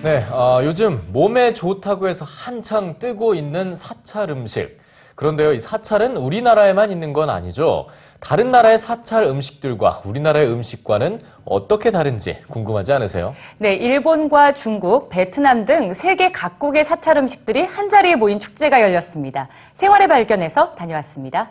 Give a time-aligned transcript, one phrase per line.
[0.00, 4.78] 네, 어, 요즘 몸에 좋다고 해서 한창 뜨고 있는 사찰 음식.
[5.16, 7.88] 그런데요, 이 사찰은 우리나라에만 있는 건 아니죠.
[8.20, 13.34] 다른 나라의 사찰 음식들과 우리나라의 음식과는 어떻게 다른지 궁금하지 않으세요?
[13.58, 19.48] 네, 일본과 중국, 베트남 등 세계 각국의 사찰 음식들이 한자리에 모인 축제가 열렸습니다.
[19.74, 21.48] 생활의 발견에서 다녀왔습니다.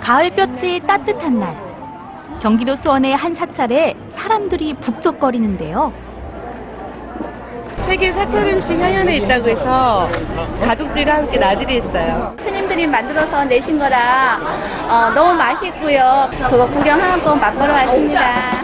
[0.00, 1.71] 가을볕이 따뜻한 날
[2.40, 5.92] 경기도 수원의 한 사찰에 사람들이 북적거리는데요.
[7.86, 10.08] 세계 사찰 음식 향연에 있다고 해서
[10.64, 12.34] 가족들과 함께 나들이 했어요.
[12.40, 14.38] 스님들이 만들어서 내신 거라
[14.88, 16.28] 어, 너무 맛있고요.
[16.48, 18.62] 그거 구경 한번 맛보러 왔습니다.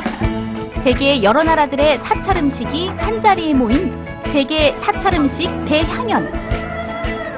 [0.83, 3.93] 세계 여러 나라들의 사찰 음식이 한 자리에 모인
[4.33, 6.49] 세계 사찰 음식 대향연.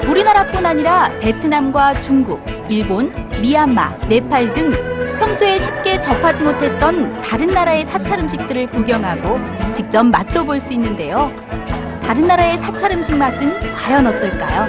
[0.08, 8.20] 우리나라뿐 아니라 베트남과 중국, 일본, 미얀마, 네팔 등 평소에 쉽게 접하지 못했던 다른 나라의 사찰
[8.20, 9.38] 음식들을 구경하고
[9.74, 11.30] 직접 맛도 볼 수 있는데요.
[12.02, 14.66] 다른 나라의 사찰 음식 맛은 과연 어떨까요?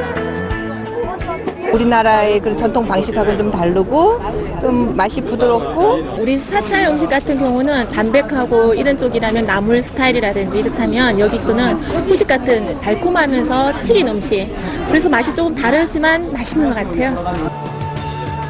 [1.71, 4.19] 우리나라의 그런 전통 방식하고는 좀 다르고
[4.59, 11.75] 좀 맛이 부드럽고 우리 사찰 음식 같은 경우는 담백하고 이런 쪽이라면 나물 스타일이라든지 이렇다면 여기서는
[12.07, 14.53] 후식 같은 달콤하면서 튀긴 음식.
[14.89, 17.15] 그래서 맛이 조금 다르지만 맛있는 것 같아요.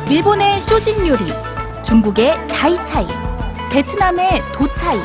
[0.09, 1.19] 일본의 쇼진 요리,
[1.91, 3.05] 중국의 자이차이,
[3.69, 4.97] 베트남의 도차이.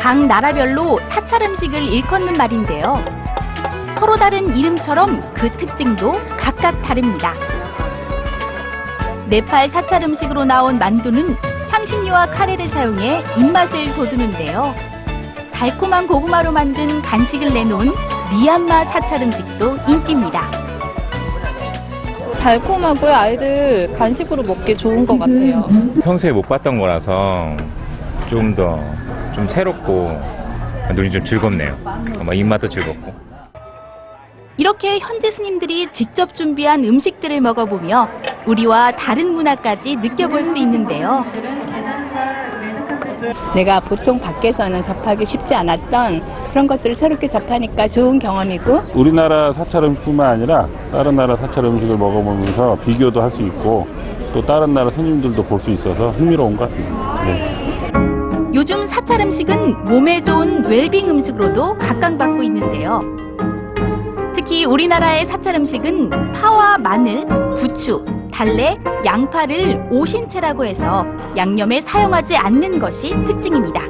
[0.00, 2.96] 각 나라별로 사찰 음식을 일컫는 말인데요.
[3.94, 7.34] 서로 다른 이름처럼 그 특징도 각각 다릅니다.
[9.28, 11.36] 네팔 사찰 음식으로 나온 만두는
[11.70, 14.74] 향신료와 카레를 사용해 입맛을 돋우는데요.
[15.52, 17.92] 달콤한 고구마로 만든 간식을 내놓은
[18.32, 20.69] 미얀마 사찰 음식도 인기입니다.
[22.40, 23.12] 달콤하고요.
[23.12, 25.64] 아이들 간식으로 먹기 좋은 것 같아요.
[26.02, 27.56] 평소에 못 봤던 거라서
[28.28, 30.18] 좀 더좀 새롭고
[30.94, 31.76] 눈이 좀 즐겁네요.
[32.24, 33.12] 뭐 입맛도 즐겁고.
[34.56, 38.08] 이렇게 현지 스님들이 직접 준비한 음식들을 먹어보며
[38.46, 41.24] 우리와 다른 문화까지 느껴볼 수 있는데요.
[43.54, 50.26] 내가 보통 밖에서는 접하기 쉽지 않았던 그런 것들을 새롭게 접하니까 좋은 경험이고 우리나라 사찰 음식뿐만
[50.30, 53.86] 아니라 다른 나라 사찰 음식을 먹어보면서 비교도 할 수 있고
[54.32, 57.24] 또 다른 나라 손님들도 볼 수 있어서 흥미로운 것 같습니다.
[57.24, 58.50] 네.
[58.54, 63.00] 요즘 사찰 음식은 몸에 좋은 웰빙 음식으로도 각광받고 있는데요.
[64.50, 67.24] 특히 우리나라의 사찰 음식은 파와 마늘,
[67.54, 71.06] 부추, 달래, 양파를 오신채라고 해서
[71.36, 73.82] 양념에 사용하지 않는 것이 특징입니다.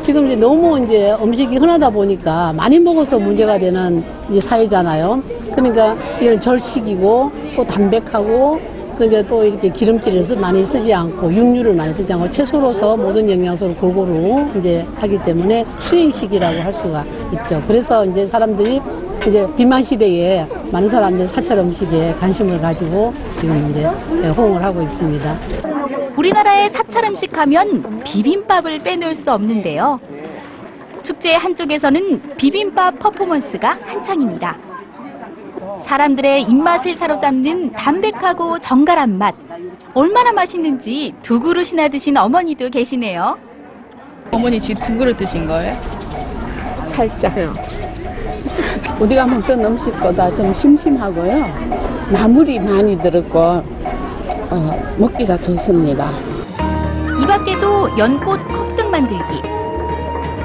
[0.00, 5.20] 지금 이제 너무 이제 음식이 흔하다 보니까 많이 먹어서 문제가 되는 이제 사회잖아요.
[5.50, 8.60] 그러니까 이런 절식이고 또 담백하고
[8.96, 13.74] 근데 또 이렇게 기름기를 쓰- 많이 쓰지 않고 육류를 많이 쓰지 않고 채소로서 모든 영양소를
[13.76, 17.60] 골고루 이제 하기 때문에 수행식이라고 할 수가 있죠.
[17.66, 18.80] 그래서 이제 사람들이
[19.26, 25.36] 이제 비만 시대에 많은 사람들이 사찰 음식에 관심을 가지고 지금 이제 호응을 하고 있습니다.
[26.16, 29.98] 우리나라의 사찰 음식 하면 비빔밥을 빼놓을 수 없는데요.
[31.02, 34.56] 축제 한쪽에서는 비빔밥 퍼포먼스가 한창입니다.
[35.82, 39.34] 사람들의 입맛을 사로잡는 담백하고 정갈한 맛.
[39.94, 43.38] 얼마나 맛있는지 두 그릇이나 드신 어머니도 계시네요.
[44.30, 45.74] 어머니 지금 두 그릇 드신 거예요?
[46.84, 47.75] 살짝요.
[49.00, 51.44] 우리가 먹던 음식보다 좀 심심하고요.
[52.10, 56.10] 나물이 많이 들었고 어, 먹기가 좋습니다.
[57.20, 59.42] 이 밖에도 연꽃 컵등 만들기,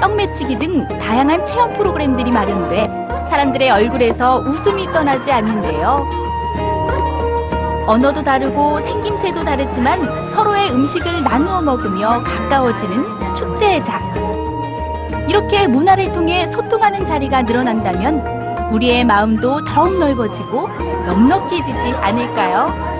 [0.00, 2.84] 떡매치기 등 다양한 체험 프로그램들이 마련돼
[3.30, 6.06] 사람들의 얼굴에서 웃음이 떠나지 않는데요.
[7.86, 14.21] 언어도 다르고 생김새도 다르지만 서로의 음식을 나누어 먹으며 가까워지는 축제의 장.
[15.28, 20.68] 이렇게 문화를 통해 소통하는 자리가 늘어난다면 우리의 마음도 더욱 넓어지고
[21.06, 22.91] 넉넉해지지 않을까요?